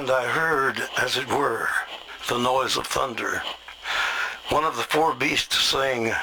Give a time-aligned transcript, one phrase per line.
[0.00, 1.68] and I heard, as it were,
[2.26, 3.42] the noise of thunder.
[4.48, 6.14] One of the four beasts saying,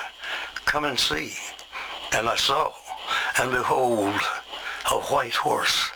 [0.66, 1.34] Come and see.
[2.12, 2.74] And I saw,
[3.40, 4.20] and behold,
[4.90, 5.92] a white horse.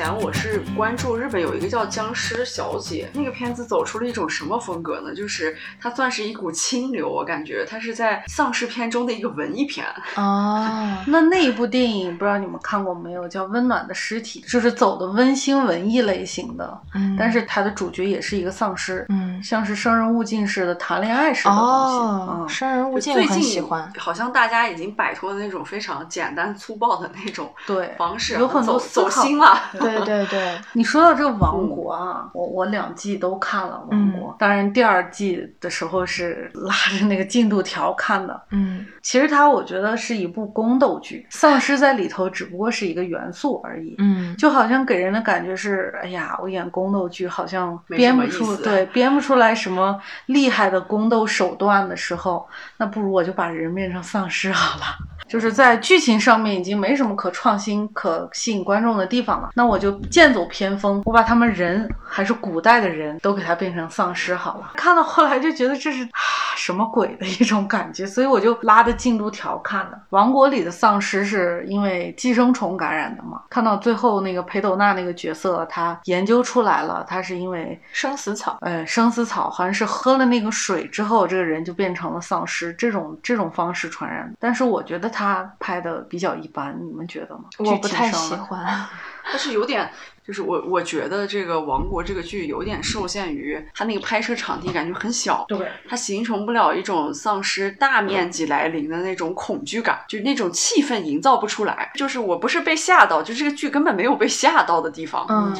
[0.00, 5.14] 前我是关注日本有一个叫《僵尸小姐》，那个片子走出了一种什么风格呢？
[5.14, 9.86] 就是它算是一股清流，我感觉它是在丧尸片中的一个文艺片。
[10.14, 10.66] 哦，
[11.06, 13.28] 那那一部电影不知道你们看过没有？
[13.28, 16.80] 叫《温暖的尸体》，就是走的温馨文艺类型的。
[16.94, 21.62] 嗯，但是它的主角也是一个丧尸，嗯，像是生人勿近似的谈恋爱似的东西。
[21.62, 23.92] 哦，嗯生人勿近，我很最近喜欢。
[23.98, 29.60] 好像大家已经摆脱了那种非常简单粗暴的那种对方式，有很多走走心了。
[29.78, 38.40] 对对对对， 你说到这个王国啊，我我两季都看了王国，当然第二季的时候是拉着那个进度条看的。
[38.50, 43.94] 嗯其实它我觉得是一部宫斗剧，丧尸在里头只不过是一个元素而已。
[43.98, 54.84] 嗯，就好像给人的感觉是，哎呀，我演宫斗剧好像编不出对编不出来什么厉害的宫斗手段的时候，那不如我就把人变成丧尸好了。
[55.30, 64.72] 就是在剧情上面已经没什么可创新、可吸引观众的地方了，那我就剑走偏锋，我把他们人还是古代的人都给他变成丧尸好了。
[64.74, 66.10] 看到后来就觉得这是、啊、
[66.56, 70.00] 什么鬼的一种感觉，所以我就拉着进度条看的。
[70.10, 73.40] 王国里的丧尸是因为寄生虫感染的嘛？
[73.48, 78.58] 看到最后那个裴斗娜那个角色，他研究出来了，他是因为生死草。
[78.62, 84.32] 呃，生死草好像是喝了那个水之后，这个人就变成了丧尸，这种这种方式传染。
[84.40, 85.19] 但是我觉得他
[85.58, 87.44] 拍的比较一般，你们觉得吗？
[87.58, 88.10] 我不太。
[88.10, 88.64] 喜欢。
[89.24, 89.90] 但是有点，
[90.30, 101.90] 就是我我觉得这个《王国》这个剧有点受限于它那个拍摄场地感觉很小，对，它形成不了一种丧尸大面积来临的那种恐惧感，就那种气氛营造不出来。
[101.96, 105.26] 就是我不是被吓到，就这个剧根本没有被吓到的地方。
[105.28, 105.52] 嗯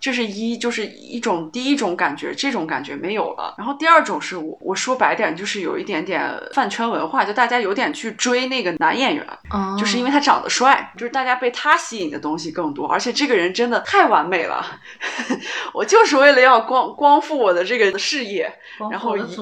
[0.00, 3.56] 这是一就是一种第一种感觉，这种感觉没有了。
[3.58, 14.64] 然后第二种是我我说白点，就是有一点点饭圈文化，就大家有点去追那个男演员，哦就是因为他长得帅，就是大家被他吸引的东西更多，而且这个人真的太完美了，
[15.74, 18.50] 我就是为了要光光复我的这个事业，
[18.90, 19.38] 然后一。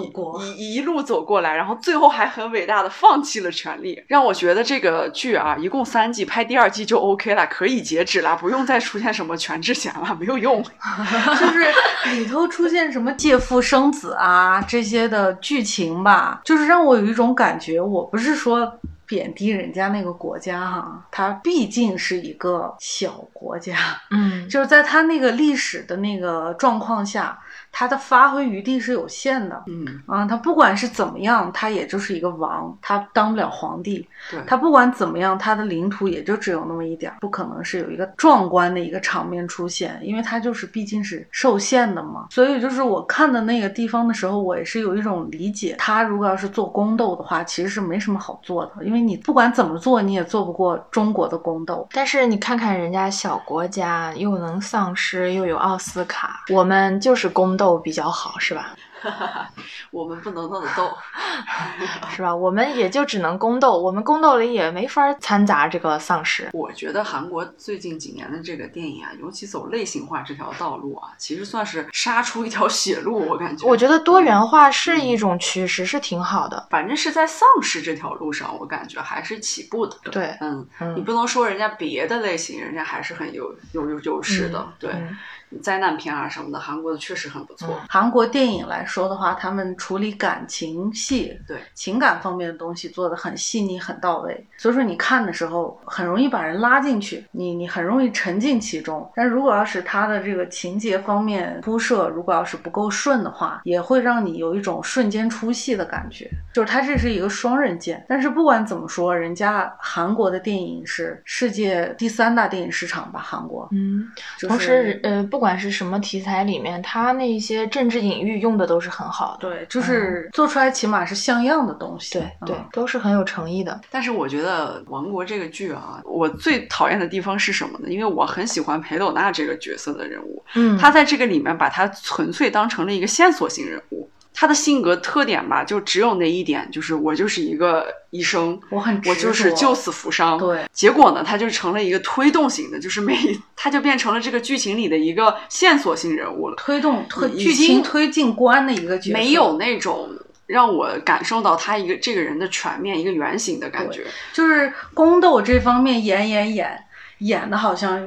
[0.56, 10.62] 一一路走过来，然后最后还很伟大的放弃了权利，让我觉得这个剧啊，一共三季，拍第二季就 OK 了，可以截止了，不用再出现什么全智贤了，没有用。
[11.41, 11.66] 就是
[12.14, 23.77] 里头出现什么借腹生子啊这些的剧情吧，就是让我有一种感觉，我不是说贬低人家那个国家哈，它毕竟是一个小国家，
[24.11, 24.49] 嗯。
[24.49, 27.39] 就是在它那个历史的那个状况下，
[27.78, 29.62] 它的发挥余地是有限的。
[29.66, 34.09] 嗯，啊，他不管是怎么样，他也就是一个王，他当不了皇帝。
[34.31, 42.28] 对，他不管怎么样，他的领土也就只有那么一点儿，不可能是有一个壮观的一个场面出现，因为他就是毕竟是受限的嘛。
[42.31, 51.87] 所以就是我看的那个地方的时候，我也是有一种理解，他如果要是做宫斗的话，其实是没什么好做的，因为你不管怎么做，你也做不过中国的宫斗。
[51.93, 58.77] 但是你看看人家小国家，又能丧尸，又有奥斯卡，我们就是宫斗比较好，是吧？
[59.91, 60.91] 我们不能那么斗。
[62.10, 62.34] 是吧？
[62.34, 66.49] 我们也就只能宫斗，我们宫斗里也没法掺杂这个丧尸。
[66.53, 73.26] 我觉得韩国最近几年的这个电影啊，尤其走类型化这条道路啊，其实算是杀出一条血路。
[73.28, 76.66] 我感觉，我觉得多元化是一种趋势，是挺好的。
[76.71, 79.97] 反正是在丧尸这条路上，我感觉还是起步的。
[80.10, 80.66] 对，嗯，
[80.97, 84.66] 你嗯，不能说人家别的类型，人家还是很有有有优势的。
[84.78, 85.16] 对，嗯
[85.62, 87.80] 灾难片啊什么的，韩国的确实很不错。
[87.88, 99.10] 韩国电影来说的话，他们处理感情戏、对情感方面的东西做得很细腻、很到位，所以说你看的时候很容易把人拉进去，你你很容易沉浸其中。
[99.14, 106.30] 但如果要是他的这个情节方面铺设，如果要是不够顺的话，也会让你有一种瞬间出戏的感觉。
[106.52, 108.04] 就是它这是一个双刃剑。
[108.08, 113.20] 但是不管怎么说，人家韩国的电影是世界第三大电影市场吧？
[113.20, 114.08] 韩国，嗯，
[114.38, 119.49] 就是、同时，呃，不管是什么题材里面，他那些政治隐喻用的都是很好的。
[119.49, 122.15] 对，就是做出来起码是像样的东西。
[122.19, 123.81] 对对嗯，都是很有诚意的。
[123.91, 127.88] 但是我觉得《王国》这个剧啊，我最讨厌的地方是什么呢？
[127.88, 134.09] 因为我很喜欢裴斗娜这个角色的人物，嗯，他在这个里面把他纯粹当成了一个线索型人物。
[134.38, 140.37] 他的性格特点吧，就只有那一点，就是我就是一个医生，我很执我就是救死扶伤。
[140.37, 143.17] 对，结果呢，他就成了一个推动型的，就是每
[143.56, 150.11] 他就变成了这个剧情里的一个线索性人物了，推动推剧情推进关的一个角色，没有那种
[150.44, 154.05] 让我感受到他一个这个人的全面一个原型的感觉。
[154.35, 156.85] 就是宫斗这方面演演演
[157.21, 158.06] 演的好像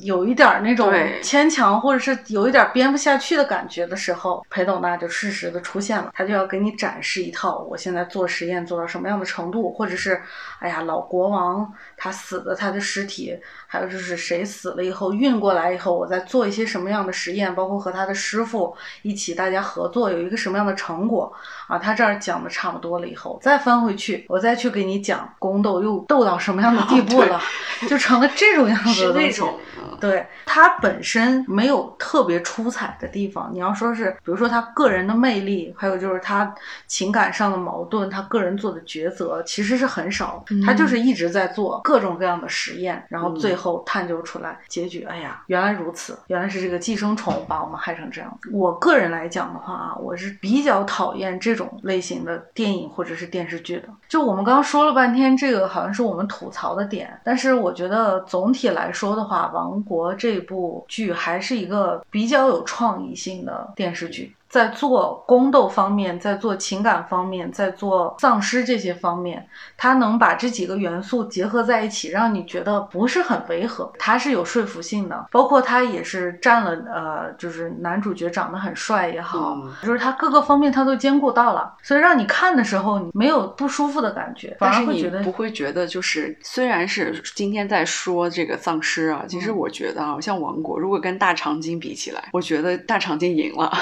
[0.00, 0.92] 有一点儿那种
[1.22, 10.20] 牵强，或者是有一点儿编不下去的感觉的时候，裴斗娜就适时的出现了，他就要给你展示一套我现在做实验做到什么样的程度，或者是
[10.58, 21.32] 哎呀老国王他死的他的尸体，还有就是谁死了以后运过来以后，我再做一些什么样的实验，包括和他的师傅一起大家合作有一个什么样的成果
[21.68, 27.40] 啊，他这儿讲的差不多了以后，再翻回去，我再去给你讲宫斗又斗到什么样的地步了，
[27.88, 29.26] 就成了这种样子是的东西。
[29.26, 33.50] 那种，嗯对他本身没有特别出彩的地方。
[33.52, 36.54] 你要说是，比如说他个人的魅力，还有就是他
[36.86, 40.44] 情感上的矛盾，他个人做的抉择，其实是很少。
[40.50, 45.04] 嗯他就是一直在做各种各样的实验，然后嗯最后探究出来结局。
[45.04, 48.38] 哎呀，原来如此，原来是这个寄生虫把我们害成这样。
[48.52, 53.88] 我个人来讲的话啊，我是比较讨厌这种类型的电影或者是电视剧的。
[54.08, 64.36] 就我们刚刚说了半天，这个好像是我们吐槽的点，但是我觉得总体来说的话，《王国》这部剧还是一个比较有创意性的电视剧。
[64.52, 75.26] 在做宫斗方面，在做情感方面，在做丧尸这些方面，他能把这几个元素结合在一起，让你觉得不是很违和，它是有说服性的。
[75.30, 93.72] 包括他也是占了呃，就是男主角长得很帅也好，嗯就是他各个方面他都兼顾到了，所以让你看的时候你没有不舒服的感觉，反而会觉得不会觉得，就是虽然是今天在说这个丧尸啊，其实嗯我觉得啊，像王国，如果跟大长今比起来，我觉得大长今赢了。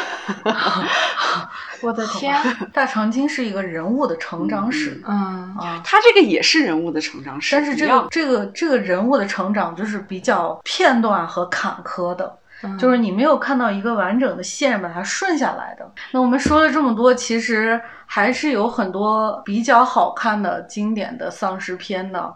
[1.82, 2.36] 我的天，
[2.72, 5.80] 大长今是一个人物的成长史、嗯，啊。
[5.82, 15.90] 他这个也是人物的成长史，但是这样个这个这个人物的成长就是比较片段和坎坷的，嗯就是你没有看到一个完整的线把它顺下来的。
[16.12, 22.34] 那我们说了这么多，其实还是有很多比较好看的经典的丧尸片的。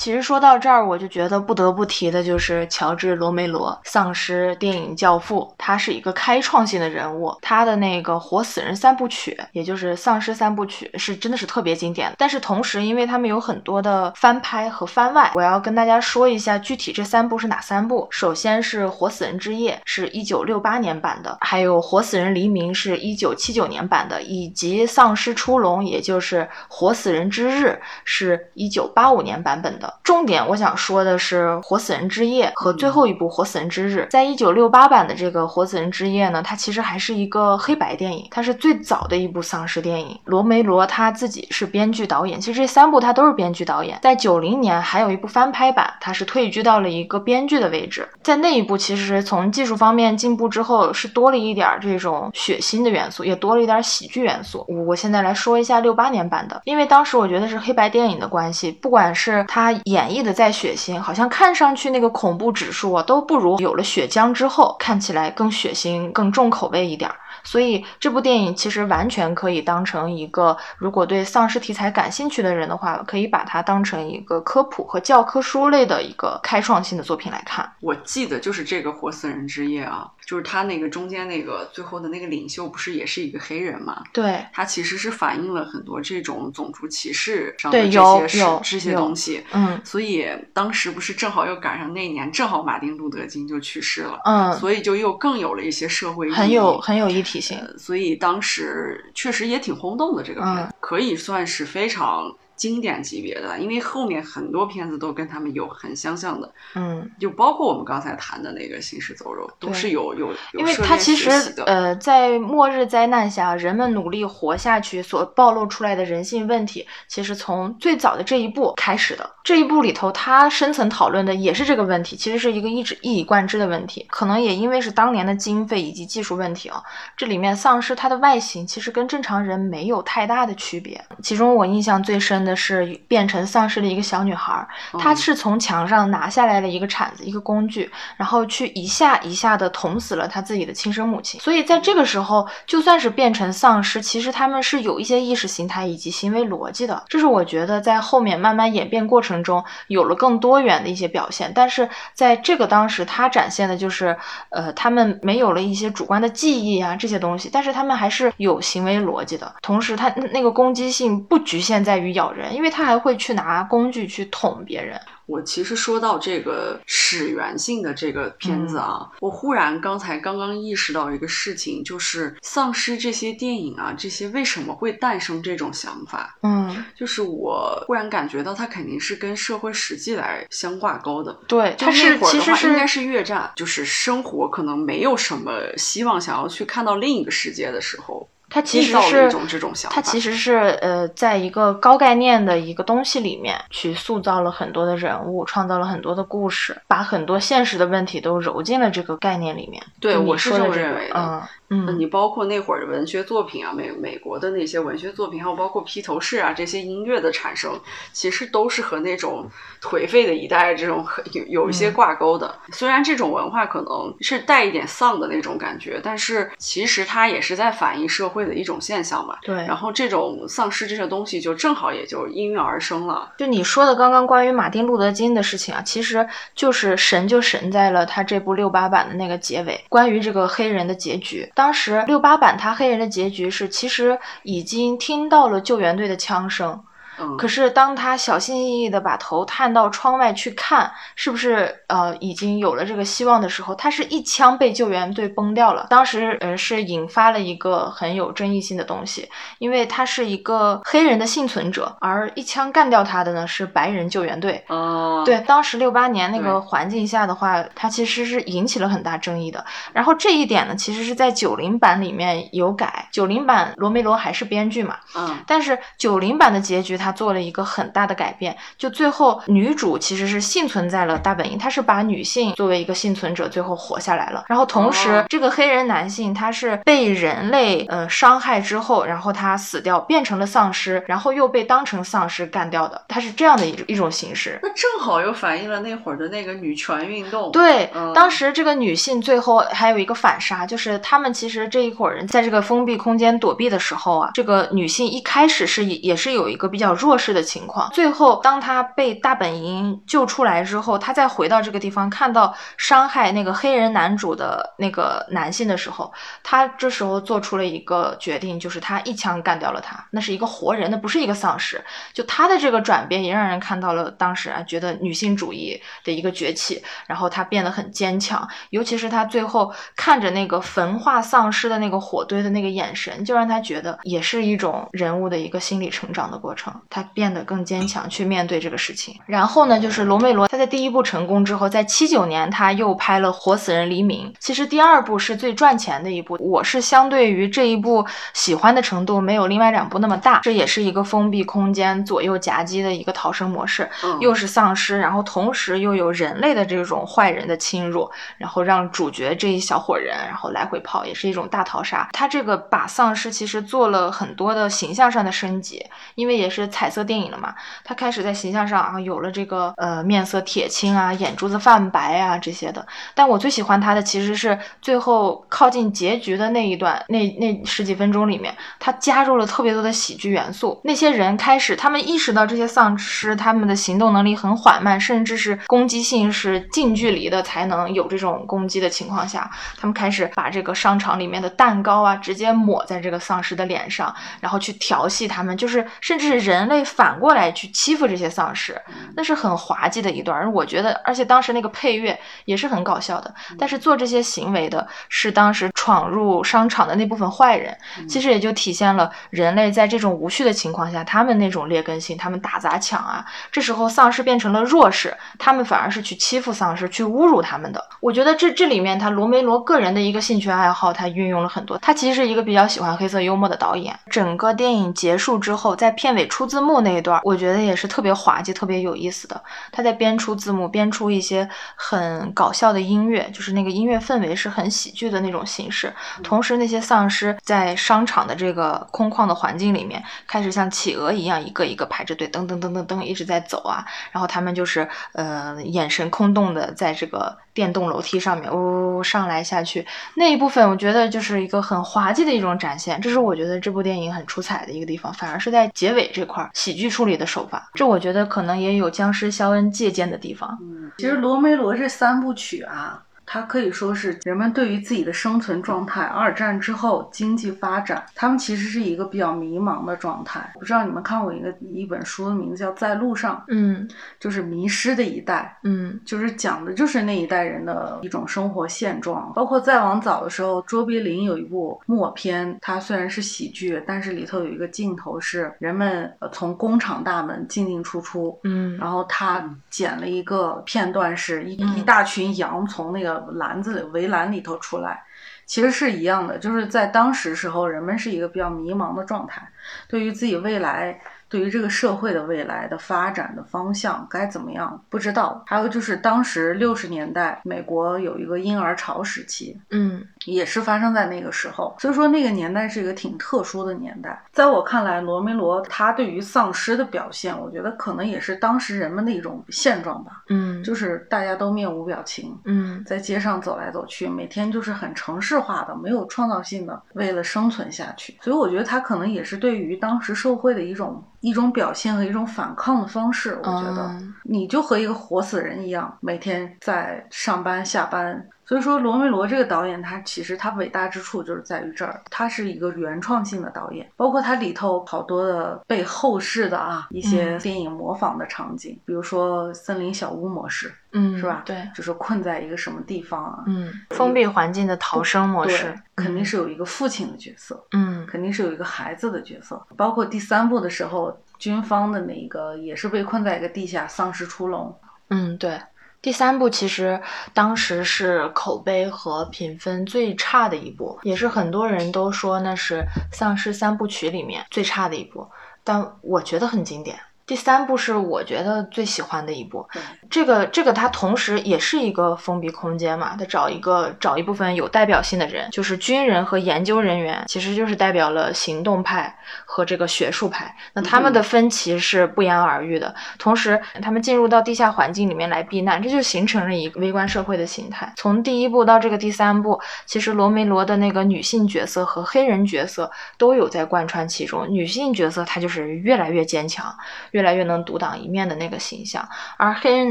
[0.00, 7.36] 其实说到这儿，我就觉得不得不提的就是乔治·罗梅罗，丧尸电影教父，他是一个开创性的人物。
[7.42, 12.16] 他的那个《活死人三部曲》，也就是丧尸三部曲，是真的是特别经典的。
[12.16, 18.08] 但是同时，因为他们有很多的翻拍和番外，我要跟大家说一下具体这三部是哪三部。
[18.10, 27.66] 首先是《活死人之夜》，是一九六八年版的；还有《活死人黎明》是一九七九年版的，以及《丧尸出笼》，也就是《活死人之日》，
[28.06, 29.89] 是一九八五年版本的。
[30.02, 34.00] 重点我想说的是《活死人之夜》和最后一部《活死人之日》。
[34.10, 40.18] 在一九六八版的这个《活死人之夜》呢，它其实还是一个黑白电影，它是最早的一部丧尸电影。
[40.24, 43.98] 罗梅罗他自己是编剧导演，其实这三部他都是编剧导演。
[44.02, 48.08] 在九零年还有一部翻拍版，他是退居到了一个编剧的位置。
[48.22, 54.66] 在那一部其实从技术方面进步之后，是多了一点儿这种血腥的元素，也多了一点儿喜剧元素。
[54.86, 67.16] 我现在来说一下六八年版的，因为当时我觉得是黑白电影的关系，不管是他演绎的再血腥，好像看上去那个恐怖指数啊都不如有了血浆之后看起来更血腥、更重口味一点儿。
[67.42, 77.70] 所以这部电影其实完全可以当成一个，如果对丧尸题材感兴趣的人的话，可以把它当成一个科普和教科书类的一个开创性的作品来看。
[77.80, 84.02] 我记得就是这个《活死人之夜》啊，就是他那个中间那个最后的那个领袖，不是也是一个黑人嘛？
[84.12, 89.44] 对，他其实是反映了很多这种种族歧视上的对这些事这些东西。
[89.52, 97.58] 嗯所以当时不是正好又赶上那一年，正好马丁路德金就去世了，嗯，所以就又更有了一些社会意义很有很有一体性。
[97.58, 111.30] 呃所以当时确实也挺轰动的，这个片、嗯可以算是非常经典级别的，因为后面很多片子都跟他们有很相像的，嗯，就包括我们刚才谈的那个《行尸走肉》，都是有有有因为涉猎它其实
[111.64, 119.30] 呃，在末日灾难下，人们努力活下去所暴露出来的人性问题，其实从最早的这一步开始的。
[119.42, 124.06] 这一部里头，他深层讨论的也是这个问题，其实是一个一直一以贯之的问题。
[124.10, 126.82] 可能也因为是当年的经费以及技术问题啊，
[127.16, 131.02] 这里面丧尸它的外形其实跟正常人没有太大的区别。
[131.22, 134.68] 其中我印象最深的是变成丧尸的一个小女孩儿，
[134.98, 141.40] 她嗯是从墙上拿下来了一个铲子，一个工具，然后去一下一下的捅死了她自己的亲生母亲。
[141.40, 147.02] 所以在这个时候，就算是变成丧尸，其实他们是有一些意识形态以及行为逻辑的。
[147.08, 151.52] 这是我觉得在后面慢慢演变过程中有了更多元的一些表现。
[151.54, 154.16] 但是在这个当时，他展现的就是，
[154.50, 159.54] 呃，他们没有了一些主观的记忆啊这些东西，但是他们还是有行为逻辑的。
[159.62, 165.00] 同时，他那个攻击性不局限在于咬人，因为他还会去拿工具去捅别人。
[165.30, 176.36] 我其实说到这个始源性的这个片子啊，我忽然刚才刚刚意识到一个事情，就是丧尸这些电影啊，这些为什么会诞生这种想法？
[176.42, 181.32] 嗯，就是我忽然感觉到它肯定是跟社会实际来相挂钩的。
[181.46, 189.94] 对，就它是那会儿其实是的话应该是越战，就是生活可能没有什么希望，想要去看到另一个世界的时候，它其实是一种这种想法。
[189.94, 199.82] 它其实是呃，在一个高概念的一个东西里面去塑造了很多的人物，创造了很多的故事，把很多现实的问题都揉进了这个概念里面。
[200.00, 207.78] 对我是这么认为的嗯那嗯你包括那会儿的文学作品啊，美美国的那些文学作品，还有包括披头士啊这些音乐的产生，
[208.12, 209.48] 其实都是和那种
[209.80, 212.52] 颓废的一代这种很有有一些嗯挂钩的。
[212.72, 219.38] 虽然这种文化可能是带一点丧的那种感觉，但是其实它也是在反映社会的一种现象嘛。
[219.42, 219.54] 对。
[219.66, 223.32] 然后这种丧尸这些东西就正好也就应运而生了。
[223.38, 231.48] 就你说的刚刚关于马丁·路德·金的事情啊，其实就是神就神在了他这部六八版的那个结尾，关于这个黑人的结局。
[231.60, 236.82] 当时六八版他黑人的结局是，其实已经听到了救援队的枪声，
[237.20, 245.86] 嗯，可是当他小心翼翼地把头探到窗外去看，是不是呃已经有了这个希望的时候，他是一枪被救援队崩掉了。
[245.90, 254.64] 当时呃是引发了一个很有争议性的东西，因为他是一个黑人的幸存者，而一枪干掉他的呢是白人救援队。
[254.68, 259.64] 哦，对，当时六八年那个环境下的话，他其实是引起了很大争议的。
[259.92, 274.44] 然后这一点呢，其实是在九零版里面有改，九零版罗梅罗还是编剧嘛，嗯，但是九零版的结局，它做了一个很大的改变，就最后女主其实是幸存在了大本营，她是把女性作为一个幸存者，最后活下来了。
[274.46, 284.60] 然后同时，哦这个黑人男性他是被人类呃伤害之后，然后他死掉，变成了丧尸，然后又被当成丧尸干掉的，他是这样的一一种形式。
[284.62, 311.82] 那正好又反映了那会儿的那个女权运动。，对，嗯当时这个女性最后还有一个反杀，就是他们其实这一伙人在这个封闭空间躲避的时候啊，这个女性一开始是也也是有一个比较弱势的情况，最后当他被大本营救出来之后，他再回到这个地方，看到伤害那个黑人男主的那个男性的时候，他这时候做出了一个决定，就是他一枪干掉了他，那是一个活人，那不是一个丧尸。
[312.12, 329.14] 就他的这个转变，也让人看到了当时啊，觉得女性主义的一个崛起，然后他变得很坚强，尤其是他最后看着那个焚化丧尸的那个火堆的那个眼神，就让他觉得也是一种人物的一个心理成长的过程，她变得更坚强去面对这个事情。
[329.24, 338.04] 然后呢，就是罗梅罗他在第一部成功之后，在七九年他又拍了《活死人黎明》，其实第二部是最赚钱的一部，我是相对于这一部
[338.34, 343.88] 喜欢的程度没有另外两部那么大，这也是一个封闭空间左右夹击的一个逃生模式。
[344.02, 352.08] 嗯，又是丧尸，然后同时又有人类的这种坏人的侵入，然后让主角这一小伙人然后来回跑，也是一种大逃杀。
[352.12, 362.86] 他这个把丧尸其实做了很多的形象上的升级，因为也是彩色电影了嘛，他开始在形象上啊有了这个呃面色铁青啊、眼珠子泛白啊这些的。
[363.14, 370.80] 但我最喜欢他的其实是最后靠近结局的那一段，那那十几分钟里面，他加入了特别多的喜剧元素。
[370.84, 388.78] 那些人开始，他们意识到这些丧尸他们的行动能力很缓慢，甚至是攻击性是近距离的才能有这种攻击的情况下，他们开始把这个商场里面的蛋糕啊直接抹在这个丧尸的脸上，然后去调戏他们，就是甚至是人人类反过来去欺负这些丧尸，
[389.16, 390.36] 那是很滑稽的一段。
[390.38, 393.34] 而我觉得，而且当时那个配乐也是很搞笑的。
[393.58, 397.74] 但是做这些行为的是当时闯入商场的那部分坏人，
[398.06, 403.24] 其实也就体现了人类在这种无序的情况下，他们那种劣根性，他们打砸抢啊。
[403.50, 407.82] 这时候丧尸变成了弱势，他们反而是去欺负丧尸，去侮辱他们的。
[408.00, 411.78] 我觉得这这里面他罗梅罗个人的一个兴趣爱好，他运用了很多。
[411.78, 413.98] 他其实是一个比较喜欢黑色幽默的导演。
[414.10, 419.40] 整个电影结束之后，在片尾出字幕那一段，我觉得也是特别滑稽、特别有意思的。
[419.70, 425.94] 他在编出字幕编出一些很搞笑的音乐，就是那个音乐氛围是很喜剧的那种形式。
[426.24, 433.86] 同时，那些丧尸在商场的这个空旷的环境里面，开始像企鹅一样一个一个排着队，噔噔噔噔噔一直在走啊。
[434.10, 439.86] 然后他们就是呃眼神空洞的在这个电动楼梯上面呜、呜上来下去。
[440.16, 445.12] 那一部分我觉得就是一个很滑稽的一种展现，这是我觉得这部电影很出彩的一个地方。
[445.14, 450.56] 反而是在结尾这块喜剧处理的手法，这我觉得可能也有僵尸肖恩借鉴的地方。
[450.62, 460.52] 嗯其实罗梅罗这三部曲啊，它可以说是人们对于自己的生存状态，二战之后经济发展，他们其实是一个比较迷茫的状态。
[460.58, 465.56] 不知道你们看过一个一本书的名字叫《在路上》，嗯就是迷失的一代。
[465.62, 485.02] 嗯就是讲的就是那一代人的一种生活现状，包括再往早的时候，卓别林有一部默片，它虽然是喜剧，但是里头有一个镜头是人们呃从工厂大门进进出出，嗯然后他剪了一个片段，是一、嗯一大群羊从那个篮子里围栏里头出来，
[485.46, 489.50] 其实是一样的，就是在当时时候，人们是一个比较迷茫的状态，
[489.88, 491.00] 对于自己未来。
[491.30, 495.42] 对于这个社会的未来的发展的方向该怎么样，不知道。
[495.46, 504.22] 还有就是当时六十年代，美国有一个婴儿潮时期，嗯也是发生在那个时候，所以说那个年代是一个挺特殊的年代。
[504.32, 518.18] 在我看来，罗梅罗他对于丧尸的表现，我觉得可能也是当时人们的一种现状吧，嗯就是大家都面无表情，嗯在街上走来走去，每天就是很城市化的，没有创造性的，为了生存下去。
[518.20, 523.38] 所以我觉得他可能也是对于当时社会的一种一种表现和一种反抗的方式。
[523.42, 528.28] 我觉得嗯你就和一个活死人一样，每天在上班下班。
[528.44, 541.42] 所以说，罗梅罗这个导演，他其实他伟大之处就是在于这儿，他是一个原创性的导演，包括他里头好多的被后世的啊一些嗯电影模仿的场景，比如说森林小屋模式，嗯，是吧？
[541.46, 543.44] 对，就是困在一个什么地方啊？
[543.46, 549.64] 嗯，封闭环境的逃生模式对，，肯定是有一个父亲的角色，嗯肯定是有一个孩子的角色。
[549.76, 554.74] 包括第三部的时候，军方的那个也是被困在一个地下，丧尸出笼。
[555.08, 555.58] 嗯，对。
[556.02, 556.98] 第三部其实
[557.34, 565.28] 当时是口碑和评分最差的一部，也是很多人都说那是丧尸三部曲里面最差的一部，
[565.62, 566.98] 但我觉得很经典。
[567.30, 569.64] 第三部是我觉得最喜欢的一部，
[570.10, 580.52] 这个这个它同时也是一个封闭空间嘛，它找一个找一部分有代表性的人，就是军人和研究人员，其实就是代表了行动派和这个学术派。
[580.72, 582.92] 那他们的分歧是不言而喻的。
[583.16, 587.92] 同时，他们进入到地下环境里面来避难，这就形成了一个微观社会的形态。
[587.94, 594.48] 从第一部到这个第三部，其实罗梅罗的那个女性角色和黑人角色都有在贯穿其中。
[594.50, 596.74] 女性角色她就是越来越坚强，
[597.12, 599.90] 越越来越能独当一面的那个形象，而黑人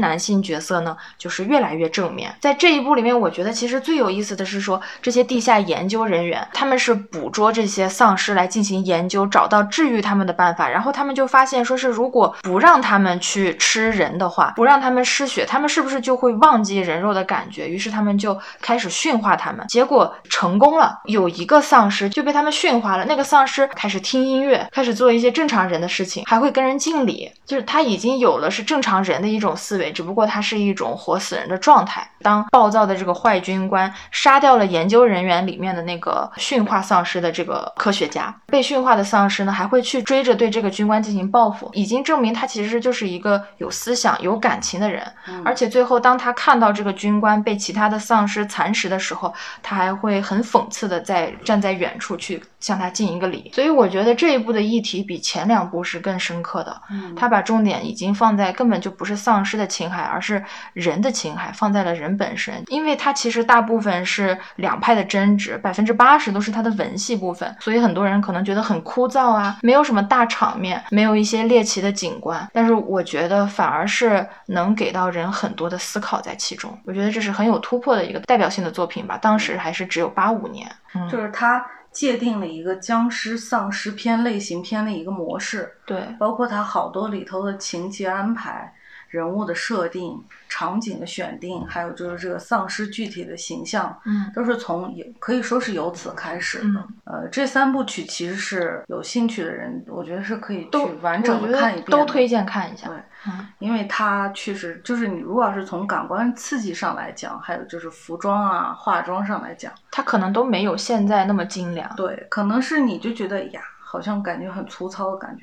[0.00, 2.34] 男性角色呢，就是越来越正面。
[2.40, 17.68] 在这一部里面，我觉得其实最有意思的是说，这些地下研究人员，他们是捕捉这些丧尸来进行研究，找到治愈他们的办法，然后他们就发现说是如果不让他们去吃人的话，不让他们失血，他们是不是就会忘记人肉的感觉？
[17.68, 27.09] 于是他们就开始驯化他们，结果成功了，有一个丧尸就被他们驯化了，那个丧尸开始听音乐，开始做一些正常人的事情，还会跟人敬礼，
[27.46, 32.08] 就是他已经有了是正常人的一种思维，只不过他是一种活死人的状态。
[32.22, 45.02] 当暴躁的这个坏军官杀掉了研究人员里面的那个驯化丧尸的这个科学家，被驯化的丧尸呢还会去追着对这个军官进行报复，已经证明他其实就是一个有思想、有感情的人。
[45.28, 53.50] 嗯而且最后，当他看到这个军官被其他的丧尸蚕食的时候，他还会很讽刺的在站在远处去向他敬一个礼。
[53.54, 56.80] 所以我觉得这一部的议题比前两部是更深刻的。
[57.00, 62.62] 嗯他把重点已经放在根本就不是丧尸的情海，而是人的情海，放在了人本身。
[62.68, 72.48] 因为他其实大部分是两派的争执，百分之八十都是他的文戏部分，所以很多人可能觉得很枯燥啊，没有什么大场面，没有一些猎奇的景观。
[72.52, 76.76] 但是我觉得反而是能给到人很多的思考在其中。
[76.84, 79.18] 我觉得这是很有突破的一个代表性的作品吧。
[79.20, 81.64] 当时还是只有八五年，嗯，就是他
[82.00, 88.74] 界定了一个僵尸丧尸片类型片的一个模式，对，包括它好多里头的情节安排、
[89.10, 96.64] 人物的设定、场景的选定，还有就是这个丧尸具体的形象，嗯都是从也可以说是由此开始的。
[96.64, 102.86] 嗯呃，这三部曲其实是有兴趣的人，我觉得是可以去完整的看一遍的，都推荐看一下。
[102.86, 102.96] 对，
[103.26, 111.92] 嗯因为它确实就是你如果要是从感官刺激上来讲，还有就是服装啊、化妆上来讲，它可能都没有现在那么精良。
[111.96, 115.42] 对，可能是你就觉得呀，好像感觉很粗糙的感觉，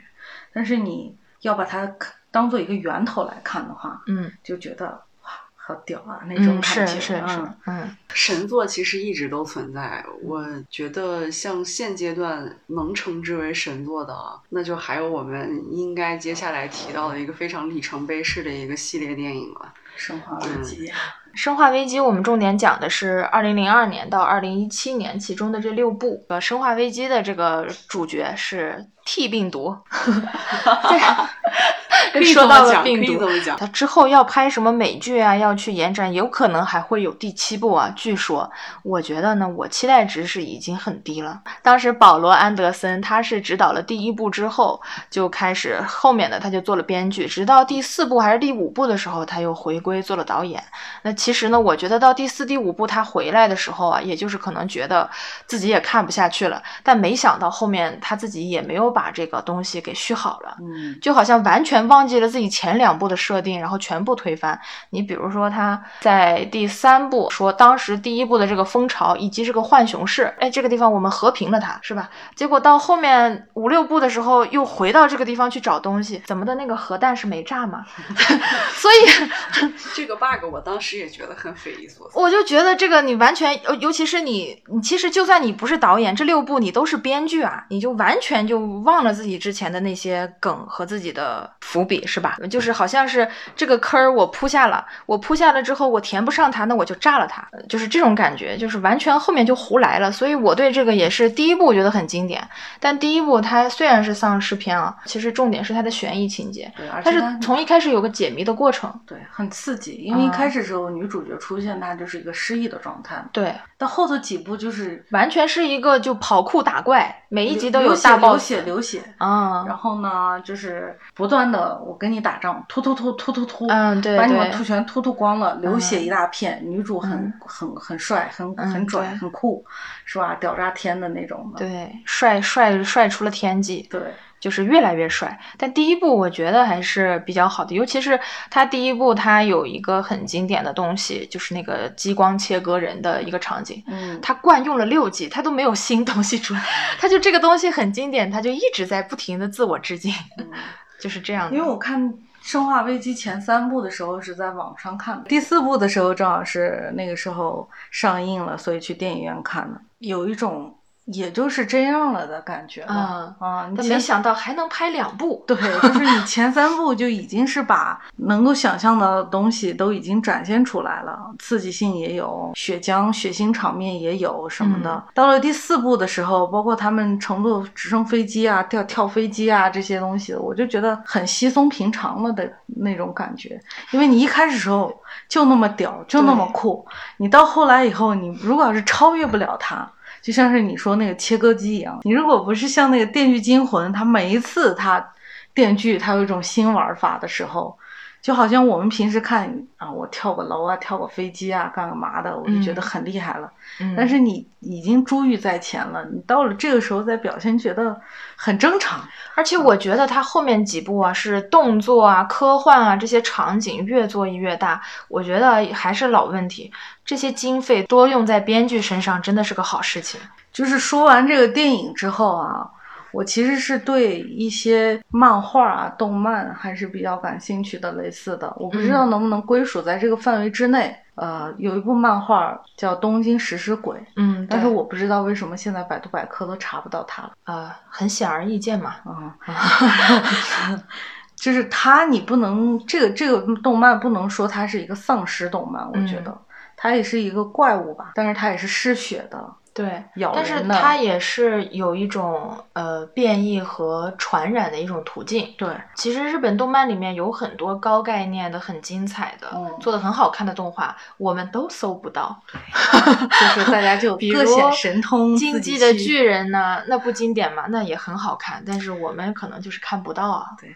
[0.54, 4.32] 但是你要把它看当做一个源头来看的话，嗯。
[4.44, 4.86] 就觉得
[5.24, 7.98] 哇，好屌啊那种嗯，是感觉，是是嗯，，嗯。
[8.14, 19.74] 神作其实一直都存在，我觉得像现阶段能称之为神作的啊，那就还有我们应该接下来提到的一个非常里程碑式的一个系列电影了。
[19.96, 20.92] 生化危机，
[21.34, 26.24] 生化危机我们重点讲的是二零零二年到二零一七年其中的这六部。
[26.30, 29.76] 呃，生化危机的这个主角是 T 病毒，
[32.14, 33.26] 在说到了病毒。
[33.58, 37.92] 他之后要拍什么美剧啊，要去延展，有可能还会有第七部啊。
[37.96, 38.50] 据说，
[38.84, 41.42] 我觉得呢，我期待值是已经很低了。
[41.62, 50.64] 当时保罗·安德森他是指导了第一部之后，就开始后面的他就做了编剧，直到第四部还是第五部的时候，他又回归做了导演。
[51.04, 55.10] 那其实呢，我觉得到第四、第五部他回来的时候啊，也就是可能觉得
[55.46, 60.58] 自己也看不下去了，但没想到后面他自己也没有把这个东西给续好了。
[60.60, 64.60] 嗯，就好像完全忘记了自己前两部的设定，然后全部推翻。
[64.92, 72.10] 你比如说他在第三部说当时第一部的这个风潮以及这个浣熊市，哎，这个地方我们和平了它，是吧？
[72.36, 77.86] 结果到后面五六部的时候又回到这个地方去找东西，怎么的那个核弹是没炸吗？
[78.76, 82.20] 所以 这个 bug 我当时也觉得很匪夷所思。
[82.20, 92.38] 我就觉得这个你完全，尤尤其是你，你其实就算你不是导演，这六部你都是编剧啊，你就完全就忘了自己之前的那些梗和自己的伏笔，是吧？
[92.50, 100.10] 就是好像是这个坑儿我铺下了，我铺下了之后我填不上它，那我就炸了它，就是这种感觉，就是完全后面就胡来了。
[100.10, 102.42] 所以我对这个也是第一部我觉得很经典，
[102.80, 113.54] 但第一部它虽然是丧尸片啊，其实重点是它的悬疑情节，对，而它是从一开始有个解谜的过程，对很刺激，因为一啊开始时候女主角出现，她就是一个失忆的状态，对。
[113.78, 129.66] 到后头几部就是完全是一个就跑酷打怪，每一集都有大 boss 流血流血，啊，然后呢就是不断的我跟你打仗，突突突突突突，嗯对把你们突全突突光了，流血嗯一大片，女主很嗯很很帅，很嗯很拽，很酷，
[130.06, 130.36] 是吧？
[130.40, 134.02] 屌炸天的那种的，对帅帅帅出了天际，对
[134.40, 135.38] 就是越来越帅。
[135.58, 138.20] 但第一部我觉得还是比较好的，尤其是
[138.52, 143.84] 他第一部，他有一个很经典的东西，就是那个激光切割人的一个场景。
[143.88, 146.64] 嗯，他惯用了六季，他都没有新东西出来，
[147.00, 150.48] 他就这个东西很经典，他就一直在不停的自我致敬，嗯
[151.00, 151.52] 就是这样。
[151.54, 160.74] 因为我看《生化危机》前三部的时候是在网上看的，第四部的时候正好是那个时候上映了，所以去电影院看了，有一种
[161.08, 163.36] 也就是这样了的感觉吧。
[163.40, 174.96] 啊，你没想到还能拍两部，对，就是你前三部就已经是把能够想象的东西都已经展现出来了，刺激性也有，血浆、血腥场面也有什么的。
[174.96, 183.60] 嗯到了第四部的时候，包括他们乘坐直升飞机啊、跳跳飞机啊这些东西，我就觉得很稀松平常了的那种感觉。
[183.92, 184.94] 因为你一开始时候
[185.28, 186.86] 就那么屌，就那么酷，
[187.18, 189.90] 你到后来以后，你如果要是超越不了它。
[190.28, 195.14] 就像是你说那个切割机一样，你如果不是像那个《电锯惊魂》，它每一次它
[195.54, 197.80] 电锯它有一种新玩法的时候，
[198.28, 203.50] 就好像我们平时看啊，我跳个楼啊，跳个飞机啊，干个嘛的，我就觉得嗯很厉害了。
[203.80, 207.98] 嗯但是你已经珠玉在前了，你到了这个时候再表现，觉得
[208.36, 209.00] 很正常。
[209.34, 216.70] 而且我觉得他后面几部啊，是动作啊、科幻啊这些场景越做越大，我觉得还是老问题，
[217.06, 220.20] 这些经费多用在编剧身上真的是个好事情。
[220.52, 222.70] 就是说完这个电影之后啊，
[223.18, 230.96] 我其实是对一些漫画啊、动漫还是比较感兴趣的，类似的，我不知道能不能归属在这个范围之内。
[231.16, 237.32] 呃，有一部漫画叫《东京食尸鬼》，嗯，但是我不知道为什么现在百度百科都查不到它了。
[237.46, 239.36] 呃很显而易见嘛，啊、
[241.36, 246.24] 就是它，你不能这个这个动漫不能说它是一个丧尸动漫，我觉嗯。
[246.24, 246.38] 得、
[246.76, 249.44] 它也是一个怪物吧，但是它也是嗜血的，
[249.78, 255.54] 对，咬但是人的它也是有一种呃变异和传染的一种途径。
[255.56, 262.42] 对，其实日本动漫里面有很多高概念的、很精彩的、嗯做的很好看的动画，我们都搜不到。
[263.56, 270.48] 就是大家就比如各显神通，《进自己击的巨人》呢，那不经典嘛，那也很好看，但是我们可能就是看不到啊。
[270.60, 270.76] 对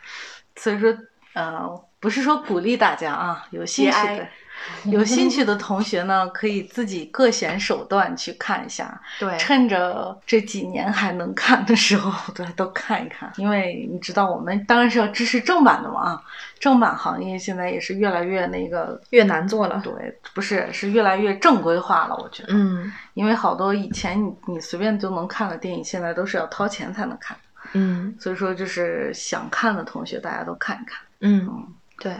[0.56, 0.96] 所以说，
[1.34, 1.68] 呃，
[2.00, 4.28] 不是说鼓励大家啊，有兴趣节的。
[4.86, 13.32] 有兴趣的同学呢，可以自己各显手段去看一下，对，趁着这几年还能看的时候， 对，都看一看。
[13.38, 16.22] 因为你知道，我们当然是要支持正版的嘛啊，
[16.60, 19.82] 正版行业现在也是越来越那个，越难做了。
[19.84, 19.92] 对，
[20.34, 22.16] 不是是越来越正规化了。
[22.18, 27.36] 我觉得，嗯因为好多以前你你随便就能看的电影，现在都是要掏钱才能看。
[27.74, 31.00] 嗯所以说，就是想看的同学，大家都看一看。
[31.22, 31.68] 嗯，
[32.00, 32.16] 对，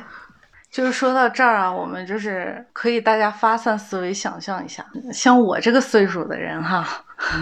[0.72, 6.88] 就是说到这儿啊，我们就是可以大家发散思维，想象一下，像我这个岁数的人哈，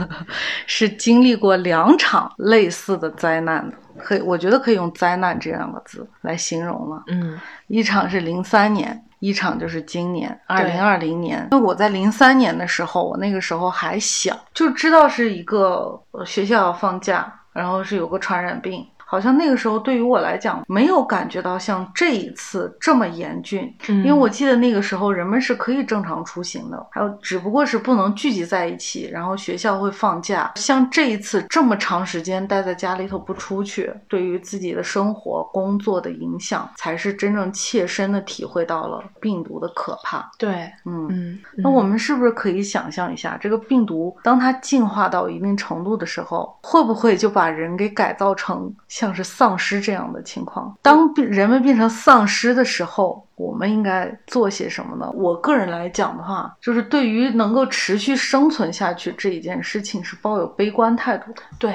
[0.65, 7.03] 是经历过两场类似的灾难的，可以，我觉得可以用“灾难”这两个字来形容了。
[7.07, 11.47] 嗯一场是零三年，一场就是今年二对零二零年。
[11.51, 18.83] 因为我在零三年的时候，我那个时候还小，就知道是一个呃学校要放假，然后是有个传染病。
[19.09, 23.73] 好像那个时候对于我来讲，没有感觉到像这一次这么严峻。
[23.87, 30.51] 因因为我记得那个时候人们是可以正常出行的，还有只不过是不能聚集在一起，然后学校会放假。
[30.55, 40.29] 像这一次这么长时间待在家里头不出去，对于自己的生活、工作的影响，才是真正切身的体会到了病毒的可怕。
[40.37, 41.07] 对，嗯。
[41.11, 50.75] 嗯，那我们是不是可以想象一下，这个病毒当它进化到一定程度的时候，会不会就把人给改造成像是丧尸这样的情况？
[50.81, 55.09] 当人们变成丧尸的时候，我们应该做些什么呢？
[55.13, 61.41] 我个人来讲的话，就是对于能够持续生存下去这一件事情是抱有悲观态度的。
[61.57, 61.73] 对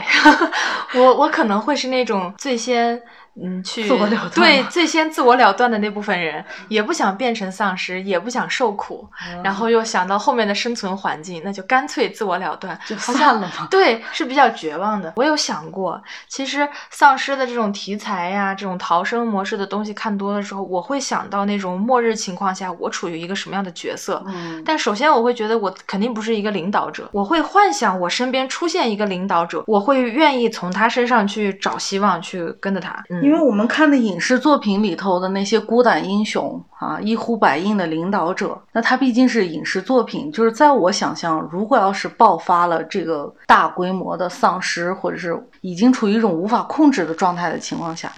[1.01, 3.01] 我我可能会是那种最先
[3.43, 9.09] 嗯去自我了断对最先自我了断的那部分人，也不想变成丧尸，也不想受苦，
[9.43, 13.67] 然后又想到后面的生存环境，那就干脆自我了断，就算了嘛。
[13.71, 15.13] 对，是比较绝望的。
[15.17, 24.23] 我有想过，其实丧尸的这种题材呀，这种逃生模式的东西看多了之后，我会想到那种末日情况下，我处于一个什么样的角色。
[24.27, 32.95] 嗯，但首先，我会觉得我肯定不是一个领导者，我会幻想我身边出现一个领导者，我会愿意从他身上去找希望，去跟着他。
[33.11, 48.13] 嗯、因为我们看的影视作品里头的那些孤胆英雄啊，一呼百应的领导者，那他毕竟是影视作品，就是在我想象，如果要是爆发了这个大规模的丧尸，或者是已经处于一种无法控制的状态的情况下，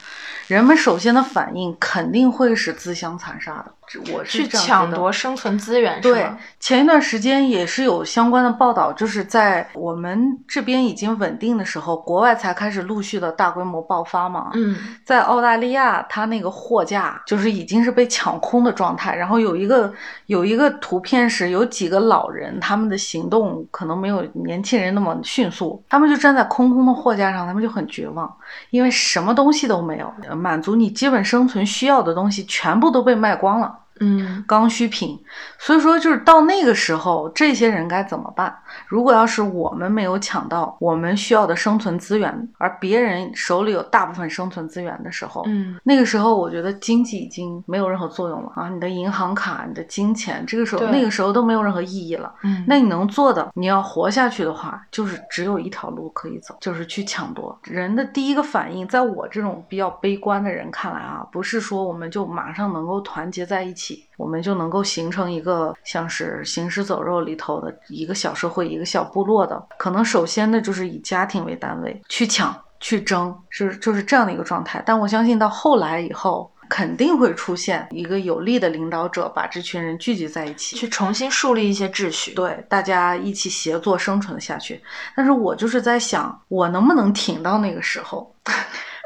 [0.48, 3.72] 人们首先的反应肯定会是自相残杀的。
[4.12, 14.50] 我是去抢夺生存资源，是对吗？，前一段时间也是有相关的报道，就是在我们这边已经稳定的时候，国外才开始陆续的大规模爆发嘛。
[14.54, 19.92] 嗯在澳大利亚，它那个货架就是已经是被抢空的状态，然后有一个
[20.26, 28.36] 有一个图片是有几个老人，他们的行动可能没有年轻人那么迅速，他们就站在空空的货架上，他们就很绝望，
[28.70, 33.85] 因为什么东西都没有，呃满足你基本生存需要的东西全部都被卖光了。
[34.00, 35.18] 嗯刚需品，
[35.58, 38.54] 所以说就是到那个时候，这些人该怎么办？
[38.86, 48.68] 如果要是我们没有抢到我们需要的生存资源，而别人手里有大部分生存资源的时候，嗯那个时候我觉得经济已经没有任何作用了啊！
[48.68, 52.32] 你的银行卡、你的金钱，这个时候那个时候都没有任何意义了。
[52.42, 57.58] 嗯，那你能做的，你要活下去的话，就是只有一条路可以走，就是去抢夺。
[57.62, 63.85] 人的第一个反应，在我这种比较悲观的人看来啊，不是说我们就马上能够团结在一起，
[64.16, 69.62] 我们就能够形成一个像是《行尸走肉》里头的一个小社会、一个小部落的。
[69.78, 74.82] 可能首先呢，就是以家庭为单位去抢、去争，是就是这样的一个状态。
[74.86, 76.50] 但我相信到后来以后。
[76.68, 82.34] 肯定会出现一个有力的领导者，把这群人聚集在一起，去重新树立一些秩序。
[82.34, 84.82] 对，大家一起协作生存下去。
[85.14, 88.34] 但是我就是在想，我能不能挺到那个时候？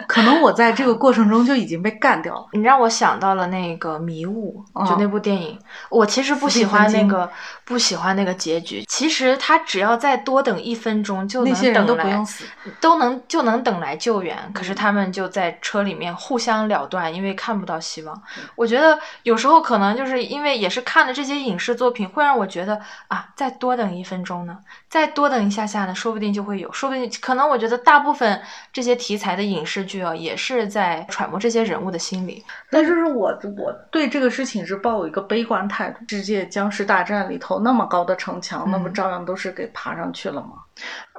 [0.09, 2.47] 可能我在这个过程中就已经被干掉了。
[2.53, 5.59] 你让我想到了那个《迷雾》，就哦那部电影。
[5.91, 7.31] 我其实不喜欢那个，
[7.71, 8.85] 不喜欢那个结局。
[8.89, 12.45] 其实他只要再多等一分钟，就能等来不用死，
[12.81, 14.37] 都能就能等来救援。
[14.53, 18.23] 可嗯是他们就在车里面互相了断，因为看不到希望。
[18.57, 32.45] 我觉得有时候可能就是因为也是看了这些影视作品，会让我觉得啊，再多等一分钟呢，再多等一下下呢，说不定就会有，说不定可能我觉得大部分这些题材的影视剧啊，也是在揣摩这些人物的心理。
[32.69, 36.01] 但是我我对这个事情是抱有一个悲观态度。
[36.09, 40.65] 世界僵尸大战里头那么高的城墙，那不嗯照样都是给爬上去了吗？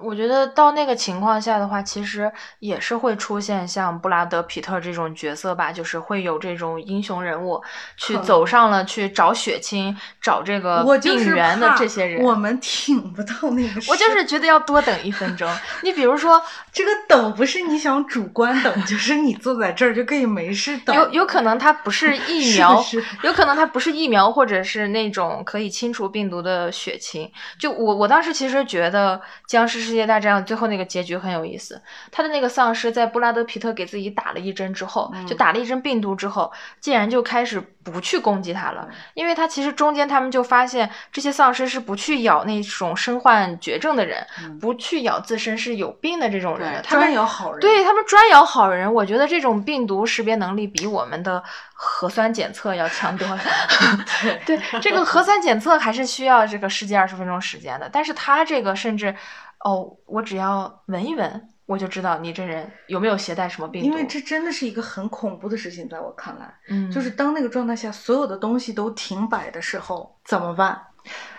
[0.03, 7.61] 我觉得到那个情况下的话，其实也是会出现像布拉德皮特这种角色吧，就是会有这种英雄人物
[7.97, 12.23] 去走上了去找血清、找这个病源的这些人。
[12.23, 13.81] 我们挺不到那个。
[13.87, 15.49] 我就是觉得要多等一分钟。
[15.83, 20.95] 你比如说，这个等不是你想主观等，就是你坐在这儿就可以没事等。
[20.95, 22.83] 有有可能它不是 疫苗，
[23.23, 27.31] 有可能它不是疫苗，或者是那种可以清除病毒的血清。
[27.59, 31.81] 就我我当时其实觉得《僵尸世界大战》最后那个结局很有意思。
[32.11, 47.59] 他的那个丧尸在布拉德皮特给自己打了一针之后，嗯就打了一针病毒之后，竟然就开始不去攻击他了，因为他其实中间他们就发现这些丧尸是不去咬那种身患绝症的人，嗯不去咬自身是有病的这种人他们专有好人。
[47.59, 53.39] 对他们专咬好人，我觉得这种病毒识别能力比我们的核酸检测要强多了。
[54.45, 59.15] 对，这个核酸检测还是需要这个十几二十分钟时间的，但是他这个甚至，
[59.63, 63.87] 哦，我只要闻一闻，我就知道你这人有没有携带什么病毒。
[63.87, 70.81] 因为这真的是一个很恐怖的事情，在我看来，嗯，就是当那个状态下，所有的东西都停摆的时候，怎么办？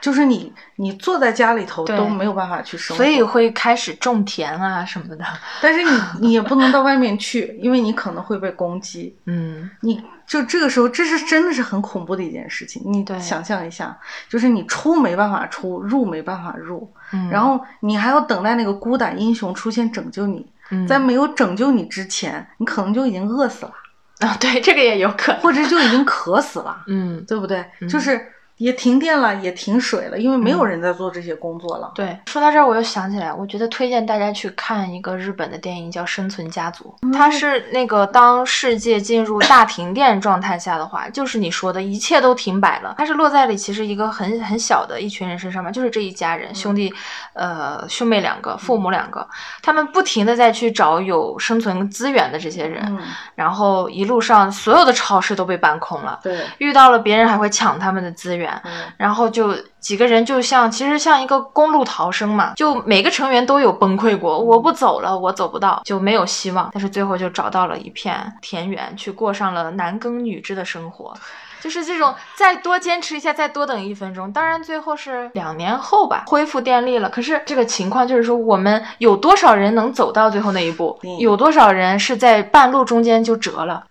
[0.00, 5.24] 就是你你坐在家里头都没有办法去生活，所以会开始种田啊什么的。
[5.60, 5.90] 但是你
[6.28, 9.16] 你也不能到外面去，因为你可能会被攻击。
[9.26, 12.82] 嗯，你就这个时候，这是真的是很恐怖的一件事情。
[12.86, 13.96] 你对想象一下，
[14.28, 20.44] 就是你出没办法出，入没办法入，嗯然后你还要等待那个孤胆英雄出现拯救你。
[20.70, 23.72] 嗯在没有拯救你之前，你可能就已经饿死了，
[24.20, 25.40] 啊，对，这个也有可能。
[25.42, 27.62] 或者就已经渴死了，嗯，对不对？
[27.80, 28.18] 嗯就是
[28.62, 31.90] 也停电了，也停水了，因为没有人在做这些工作了。
[31.96, 46.94] 对，说到这儿我又想起来，我觉得推荐大家去看一个日本的电影叫《生存家族》，它是那个当世界进入大停电状态下的话，就是你说的一切都停摆了，它是落在了其实一个很很小的一群人身上面，就是这一家人兄弟，
[47.32, 49.26] 呃，兄妹两个，父母两个，
[49.60, 53.00] 他们不停的在去找有生存资源的这些人，嗯，
[53.34, 56.20] 然后一路上所有的超市都被搬空了。
[56.22, 66.70] 对，遇到了别人还会抢他们的资源，嗯然后就几个人就像其实像一个公路逃生嘛，就每个成员都有崩溃过，我不走了，我走不到，就没有希望。
[66.72, 71.14] 但是最后就找到了一片田园，去过上了男耕女织的生活。
[71.60, 74.32] 就是这种，再多坚持一下，再多等一分钟。
[74.32, 77.08] 当然，最后是两年后吧，恢复电力了。
[77.08, 80.98] 可是这个情况就是说，我们有多少人能走到最后那一步？
[81.04, 83.84] 嗯有多少人是在半路中间就折了？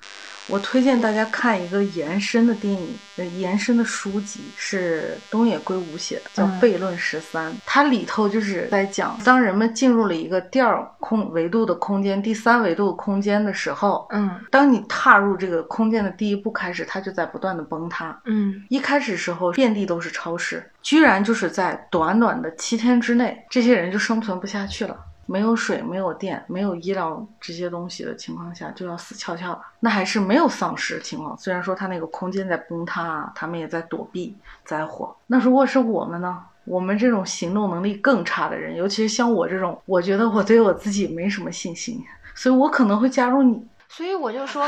[0.51, 7.49] 我推荐大家看一个延伸的电影，呃，延伸的书籍是东野圭吾写的，叫嗯《悖论十三》。
[7.65, 18.19] 它里头就是在讲，当人们进入了一个第二空维度的空间、第三维度的空间的时候，嗯当你踏入这个空间的第一步开始，它就在不断的崩塌。
[18.25, 24.97] 嗯一开始时候，遍地都是超市，居然就是在短短的七天之内，这些人就生存不下去了。
[25.31, 29.61] 没有水、没有电、没有医疗这些东西的情况下，就要死翘翘了。
[29.79, 35.15] 那还是没有丧尸情况，虽然说他那个空间在崩塌啊，他们也在躲避灾祸。
[35.27, 36.37] 那如果是我们呢？
[36.65, 42.03] 我们这种行动能力更差的人，尤其是像我这种，我觉得我对我自己没什么信心，
[42.35, 43.65] 所以我可能会加入你。
[43.93, 44.65] 所以我就说，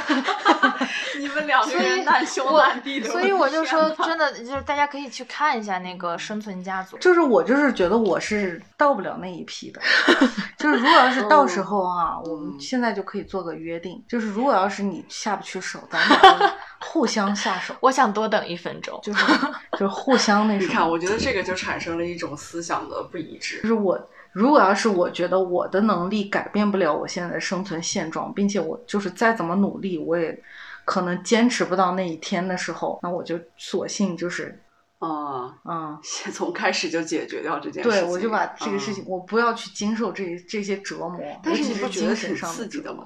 [1.18, 6.98] 你们两个所以人难兄我难弟的，所以我就说，真的就是大家可以去看一下那个《生存家族》。
[7.00, 9.82] 就是我就是觉得我是到不了那一批的，
[10.60, 19.00] 就是如果要是到时候啊，我们现在就可以做个约定，就是如果要是你下不去手，咱们俩 就互相下手，我想多等一分钟。
[19.02, 19.26] 就是
[19.74, 20.66] 就是互相那什么。
[20.66, 23.68] 你看，我觉得这个就产生了一种思想的不一致就。
[23.68, 23.98] 是我，
[24.34, 30.38] 如果要是我觉得我的能力改变不了我现在的生存现状，并且我就是再怎么努力，我也
[30.86, 34.60] 可能坚持不到那一天的时候，那我就索性就是
[35.00, 35.98] 啊，嗯。
[36.02, 38.02] 先从开始就解决掉这件事情。
[38.02, 43.06] 对，我就把这个事情，嗯我不要去经受这这些折磨，但是你不觉得挺精神上刺激的吗？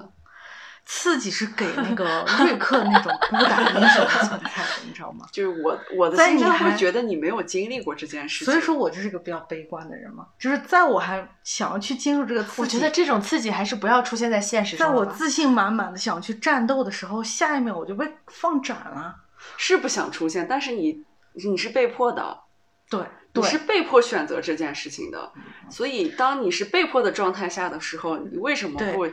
[0.90, 5.26] 刺激是给那个 瑞克那种孤胆英雄的存在的， 你知道吗？
[5.30, 15.12] 就是我我的心里会还觉得你没有经历过这件事情，所以说我就是个比较悲观的人嘛，就是在我还想要去经受这个刺激，我觉得这种刺激还是不要出现在现实在中了吧。
[15.12, 19.14] 我自信满满的想去战斗的时候，下一秒我就被放斩了。
[19.58, 22.40] 是不想出现，但是你你是被迫的，
[22.90, 23.00] 对
[23.32, 25.30] 对你是被迫选择这件事情的，
[25.70, 29.06] 所以当你是被迫的状态下的时候，你为什么对不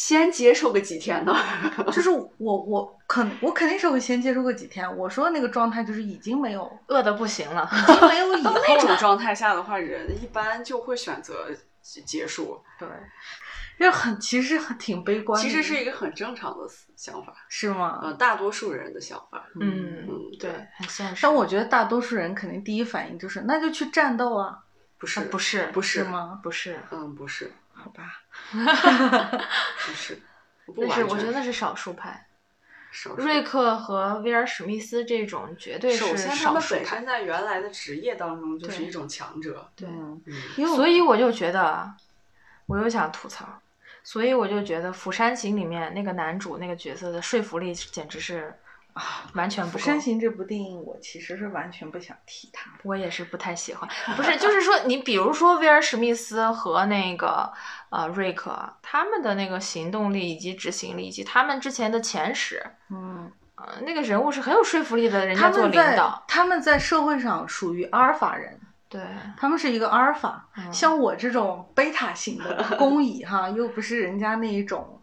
[0.00, 1.36] 先接受个几天呢？
[1.92, 4.96] 就是我我肯我肯定是会先接受个几天。
[4.96, 7.68] 我说的那个状态就是已经没有饿的不行了。
[7.70, 8.96] 已经没有以后 那种。
[8.96, 11.50] 状态下的话，人一般就会选择
[11.82, 12.88] 结结束，对，
[13.78, 15.46] 这很其实很挺悲观的。
[15.46, 18.00] 其实是一个很正常的想法，是吗？
[18.02, 19.44] 呃，大多数人的想法。
[19.60, 21.20] 嗯嗯，对，很现实。
[21.22, 24.60] 但我觉得大多数人肯定第一反应就是那就去战斗啊，
[24.98, 25.98] 不是，不是不是？
[25.98, 26.40] 是吗？
[26.42, 28.19] 不是，嗯，不是，好吧，
[28.52, 30.20] 不是，
[30.66, 32.26] 不那是完全我觉得那是少数派。
[32.92, 37.06] 少瑞克和威尔史密斯这种绝对是首先，他少数派们本身。
[37.06, 39.70] 在原来的职业当中就是一种强者。
[39.76, 39.88] 对，
[40.66, 41.88] 所以我就觉得，
[42.66, 43.46] 我又想吐槽，
[44.02, 48.52] 所以我就觉得《釜山行》里面那个男主那个角色的说服力简直是
[48.94, 49.78] 啊，完全《不够。
[49.78, 52.70] 釜山行》这部电影，我其实是完全不想提它。
[52.82, 57.52] 我也是不太喜欢，不是，就是说，你比如说威尔史密斯和那个
[57.90, 69.00] 呃瑞克，他们的那个行动力以及执行力，以及他们之前的前史，嗯，呃，那个人物是很有说服力的，人家做他们在领导，他们在社会上属于阿尔法人，对，
[69.36, 70.48] 他们是一个阿尔法。
[70.56, 75.00] 嗯像我这种贝塔型的工蚁哈，又不是人家那一种，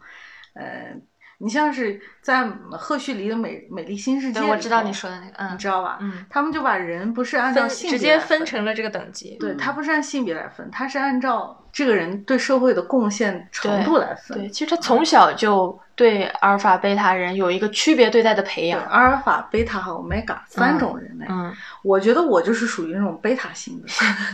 [0.54, 0.94] 呃，
[1.40, 5.98] 你像是在赫胥黎的美美丽新世界，里我知道你说的那个，嗯，你知道吧？
[6.00, 14.36] 嗯，他们就把人不是按照性别直接分成了这个等级，对，嗯他不是按性别来分，他是按照这个人对社会的贡献程度来分。
[14.36, 18.80] 对，其实他从小就对阿尔法、贝塔人有一个区别对待的培对，养。
[18.84, 21.26] 阿尔法、贝塔和欧米伽三种人类。
[21.28, 23.88] 嗯我觉得我就是属于那种贝塔型的，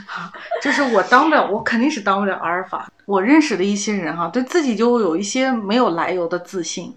[0.62, 2.90] 就是我当不了，我肯定是当不了阿尔法。
[3.06, 6.94] 我认识的一些人哈，对自己就有一些没有来由的自信，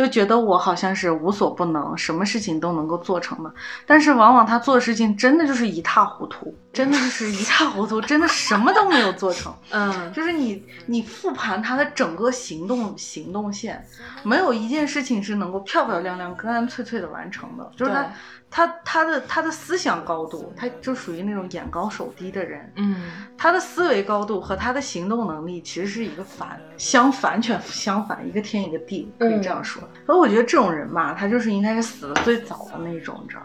[0.00, 3.52] 就觉得我好像是无所不能，什么事情都能够做成的。
[3.84, 9.54] 但是往往他做的事情真的就是一塌糊涂，真的就是一塌糊涂，真的什么都没有做成。
[9.68, 13.86] 嗯就是你你复盘他的整个行动行动线，
[14.22, 17.70] 没有一件事情是能够漂漂亮亮、干干脆脆的完成的。
[17.76, 18.10] 就是他对
[18.50, 22.70] 他他的他的思想高度，他就属于那种眼高手低的人。
[22.76, 23.02] 嗯
[23.38, 29.82] 他的思维高度和他的行动能力其实是一个反相反，完全相反，一个天一个地，可以这样说。
[30.04, 33.42] 所以我觉得这种人吧，他就是应该是死的最早的那种，你知道？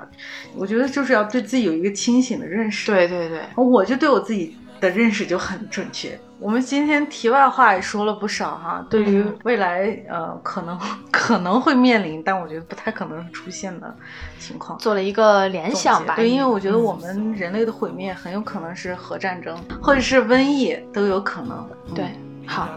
[0.55, 2.91] 我觉得就是要对自己有一个清醒的认识。
[2.91, 6.19] 对对对，我就对我自己的认识就很准确。
[6.37, 10.77] 我们今天题外话也说了不少哈，对于未来呃可能
[11.09, 13.95] 可能会面临，但我觉得不太可能出现的
[14.37, 14.77] 情况。
[14.77, 16.15] 做了一个联想吧。
[16.15, 21.67] 对，因为我觉得嗯我们人类的毁灭很有可能是核战争，或者是瘟疫都有可能。
[21.95, 22.11] 对，
[22.45, 22.67] 好，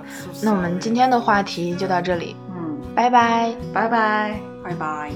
[0.42, 3.52] 那我们今天的话题就到这里，嗯，拜拜。
[3.74, 4.40] 拜拜。
[4.64, 5.10] 拜拜。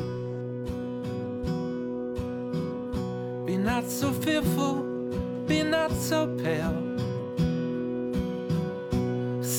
[3.46, 4.82] Be not so fearful,
[5.46, 6.72] be not so pale.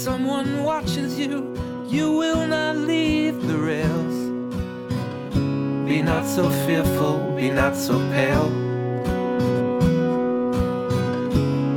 [0.04, 1.56] Someone watches you,
[1.88, 4.16] you will not leave the rails.
[5.88, 8.50] Be not so fearful, be not so pale.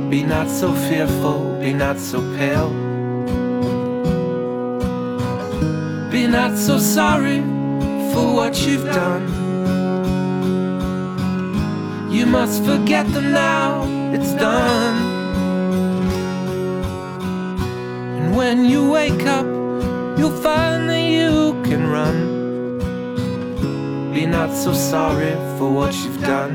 [0.09, 2.69] Be not so fearful, be not so pale.
[6.11, 7.39] Be not so sorry
[8.11, 9.25] for what you've done.
[12.11, 15.06] You must forget them now, it's done.
[18.37, 19.47] When you wake up,
[20.19, 22.17] you'll find that you can run.
[24.13, 26.53] Be not so sorry for what you've done.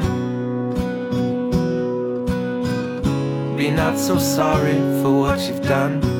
[3.56, 6.11] Be not so sorry for what you've done.